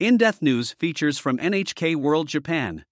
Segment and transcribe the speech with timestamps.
[0.00, 2.86] In Depth News features from NHK World Japan.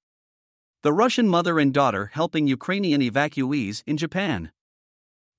[0.82, 4.52] The Russian mother and daughter helping Ukrainian evacuees in Japan.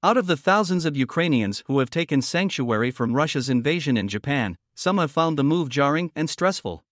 [0.02, 4.58] Out of the thousands of Ukrainians who have taken sanctuary from Russia's invasion in Japan,
[4.74, 6.84] some have found the move jarring and stressful.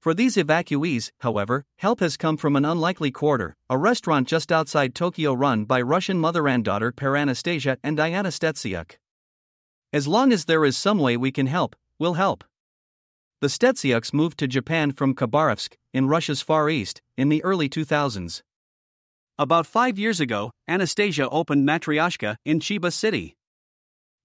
[0.00, 4.96] For these evacuees, however, help has come from an unlikely quarter, a restaurant just outside
[4.96, 8.96] Tokyo run by Russian mother and daughter Per Anastasia and Dayana Stetsyuk.
[9.92, 12.42] As long as there is some way we can help, we'll help.
[13.44, 18.40] The Stetsyuks moved to Japan from Khabarovsk, in Russia's Far East, in the early 2000s.
[19.38, 23.36] About five years ago, Anastasia opened Matryoshka in Chiba City.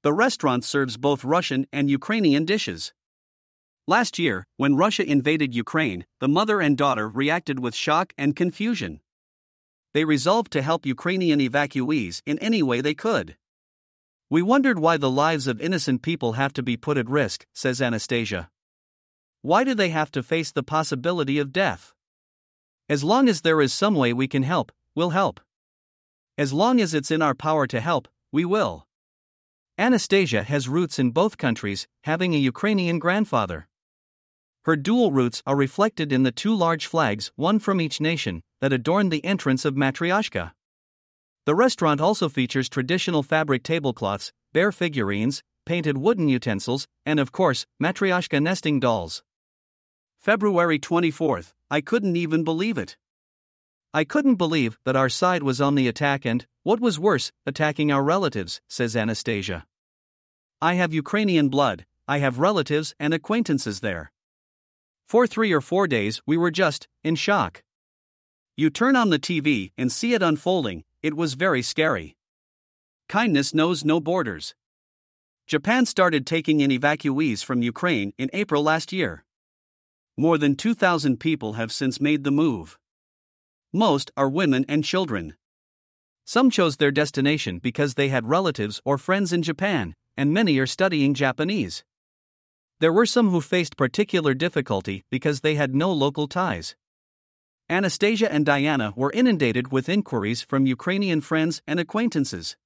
[0.04, 2.94] The restaurant serves both Russian and Ukrainian dishes.
[3.88, 9.02] Last year, when Russia invaded Ukraine, the mother and daughter reacted with shock and confusion.
[9.94, 13.36] They resolved to help Ukrainian evacuees in any way they could.
[14.30, 17.82] We wondered why the lives of innocent people have to be put at risk, says
[17.82, 18.49] Anastasia.
[19.41, 21.93] Why do they have to face the possibility of death?
[22.89, 25.40] As long as there is some way we can help, we'll help.
[26.37, 28.85] As long as it's in our power to help, we will.
[29.77, 33.70] Anastasia has roots in both countries, having a Ukrainian grandfather.
[34.65, 38.74] Her dual roots are reflected in the two large flags, one from each nation, that
[38.74, 40.51] adorn the entrance of Matryoshka.
[41.46, 47.65] The restaurant also features traditional fabric tablecloths, bear figurines, painted wooden utensils, and of course,
[47.81, 49.24] Matryoshka nesting dolls.
[50.20, 52.98] February 24th, I couldn't even believe it.
[53.93, 57.89] I couldn't believe that our side was on the attack and, what was worse, attacking
[57.89, 59.65] our relatives, says Anastasia.
[60.62, 64.12] I have Ukrainian blood, I have relatives and acquaintances there.
[65.07, 67.63] For three or four days, we were just in shock.
[68.57, 72.17] You turn on the TV and see it unfolding, it was very scary.
[73.07, 74.53] Kindness knows no borders.
[75.47, 79.23] Japan started taking in evacuees from Ukraine in April last year.
[80.19, 82.78] More than 2,000 people have since made the move.
[83.72, 85.35] Most are women and children.
[86.25, 90.68] Some chose their destination because they had relatives or friends in Japan, and many are
[90.68, 91.85] studying Japanese.
[92.81, 96.75] There were some who faced particular difficulty because they had no local ties.
[97.69, 102.58] Anastasia and Dayana were inundated with inquiries from Ukrainian friends and acquaintances.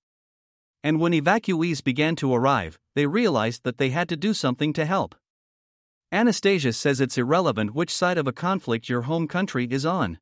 [0.84, 4.86] And when evacuees began to arrive, they realized that they had to do something to
[4.86, 5.14] help.
[6.14, 10.20] Anastasia says it's irrelevant which side of a conflict your home country is on.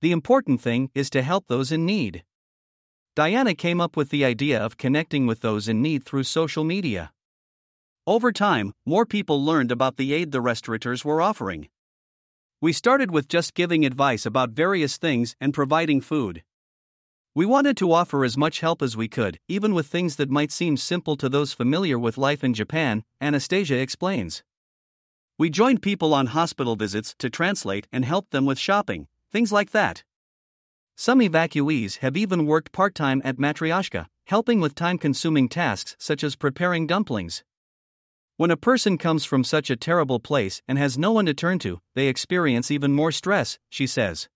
[0.00, 2.24] The important thing is to help those in need.
[3.14, 7.12] Dayana came up with the idea of connecting with those in need through social media.
[8.06, 11.68] Over time, more people learned about the aid the restaurateurs were offering.
[12.62, 16.42] We started with just giving advice about various things and providing food.
[17.34, 20.50] We wanted to offer as much help as we could, even with things that might
[20.50, 24.42] seem simple to those familiar with life in Japan, Anastasia explains.
[25.36, 29.72] We joined people on hospital visits to translate and help them with shopping, things like
[29.72, 30.04] that.
[30.94, 36.22] Some evacuees have even worked part time at Matryoshka, helping with time consuming tasks such
[36.22, 37.42] as preparing dumplings.
[38.36, 41.58] When a person comes from such a terrible place and has no one to turn
[41.60, 44.28] to, they experience even more stress, she says.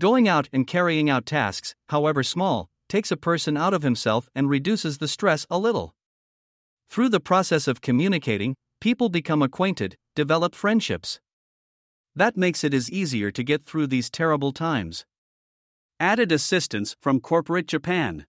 [0.00, 4.50] Going out and carrying out tasks, however small, takes a person out of himself and
[4.50, 5.94] reduces the stress a little.
[6.88, 11.20] Through the process of communicating, people become acquainted, develop friendships.
[12.16, 15.04] That makes it as easier to get through these terrible times.
[15.98, 18.26] Added assistance from corporate Japan.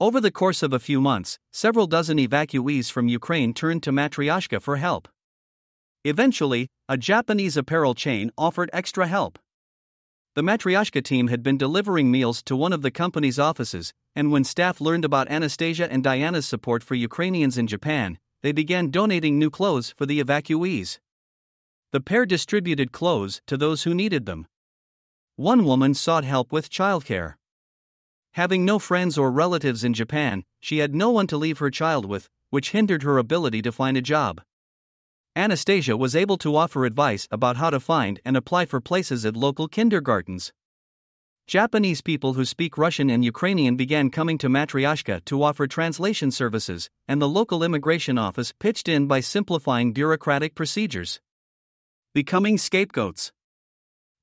[0.00, 4.60] Over the course of a few months, several dozen evacuees from Ukraine turned to Matryoshka
[4.60, 5.08] for help.
[6.04, 9.38] Eventually, a Japanese apparel chain offered extra help.
[10.34, 14.44] The Matryoshka team had been delivering meals to one of the company's offices, and when
[14.44, 19.50] staff learned about Anastasia and Dayana's support for Ukrainians in Japan, they began donating new
[19.50, 20.98] clothes for the evacuees.
[21.92, 24.46] The pair distributed clothes to those who needed them.
[25.36, 27.34] One woman sought help with childcare.
[28.32, 32.06] Having no friends or relatives in Japan, she had no one to leave her child
[32.06, 34.40] with, which hindered her ability to find a job.
[35.36, 39.36] Anastasia was able to offer advice about how to find and apply for places at
[39.36, 40.52] local kindergartens.
[41.48, 46.88] Japanese people who speak Russian and Ukrainian began coming to Matryoshka to offer translation services,
[47.08, 51.20] and the local immigration office pitched in by simplifying bureaucratic procedures.
[52.14, 53.32] Becoming scapegoats.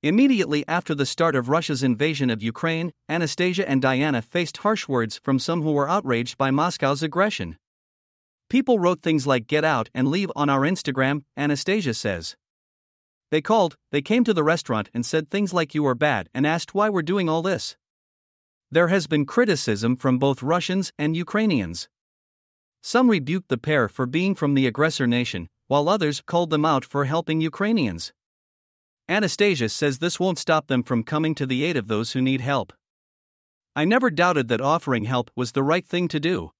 [0.02, 5.20] Immediately after the start of Russia's invasion of Ukraine, Anastasia and Dayana faced harsh words
[5.22, 7.58] from some who were outraged by Moscow's aggression.
[8.50, 12.38] People wrote things like get out and leave on our Instagram, Anastasia says.
[13.32, 16.48] They called, they came to the restaurant and said things like you are bad and
[16.48, 17.78] asked why we're doing all this.
[18.72, 21.90] There has been criticism from both Russians and Ukrainians.
[22.82, 26.86] Some rebuked the pair for being from the aggressor nation, while others called them out
[26.86, 28.14] for helping Ukrainians.
[29.08, 32.42] Anastasia says this won't stop them from coming to the aid of those who need
[32.42, 32.74] help.
[33.76, 36.52] I never doubted that offering help was the right thing to do.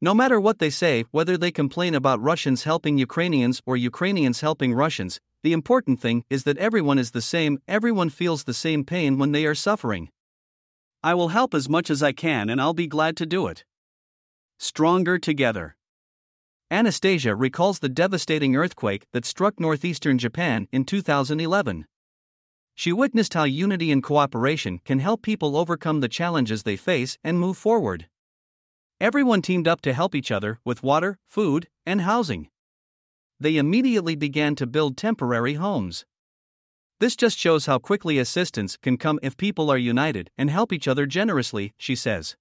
[0.00, 4.72] No matter what they say, whether they complain about Russians helping Ukrainians or Ukrainians helping
[4.72, 9.18] Russians, the important thing is that everyone is the same, everyone feels the same pain
[9.18, 10.10] when they are suffering.
[11.02, 13.64] I will help as much as I can and I'll be glad to do it.
[14.58, 15.76] Stronger Together.
[16.70, 21.86] Anastasia recalls the devastating earthquake that struck northeastern Japan in 2011.
[22.74, 27.40] She witnessed how unity and cooperation can help people overcome the challenges they face and
[27.40, 28.08] move forward.
[29.00, 32.48] Everyone teamed up to help each other with water, food, and housing.
[33.40, 36.04] They immediately began to build temporary homes.
[37.00, 40.88] This just shows how quickly assistance can come if people are united and help each
[40.88, 42.36] other generously, she says.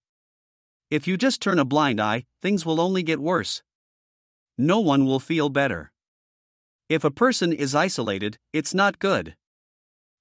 [0.89, 3.61] If you just turn a blind eye, things will only get worse
[4.57, 5.91] no one will feel better.
[6.89, 9.35] If a person is isolated, it's not good.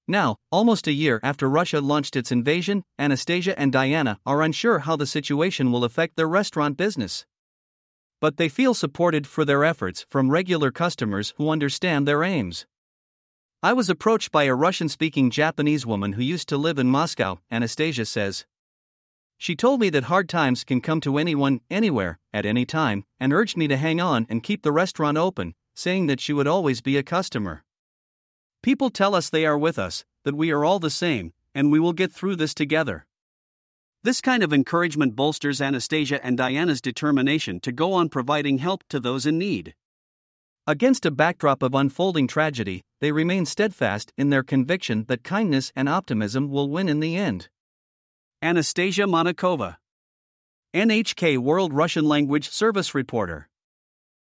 [0.07, 4.95] Now, almost a year after Russia launched its invasion, Anastasia and Dayana are unsure how
[4.95, 7.25] the situation will affect their restaurant business.
[8.19, 12.65] But they feel supported for their efforts from regular customers who understand their aims.
[13.61, 17.39] I was approached by a Russian speaking Japanese woman who used to live in Moscow,
[17.51, 18.45] Anastasia says.
[19.37, 23.31] She told me that hard times can come to anyone, anywhere, at any time, and
[23.31, 26.81] urged me to hang on and keep the restaurant open, saying that she would always
[26.81, 27.63] be a customer.
[28.63, 31.79] People tell us they are with us, that we are all the same, and we
[31.79, 33.05] will get through this together.
[34.07, 39.01] This kind of encouragement bolsters Anastasia and Dayana's determination to go on providing help to
[39.01, 39.75] those in need.
[40.65, 45.89] Against a backdrop of unfolding tragedy, they remain steadfast in their conviction that kindness and
[45.89, 47.49] optimism will win in the end.
[48.41, 49.75] Anastasia Monakova,
[50.73, 53.49] NHK World Russian Language Service Reporter.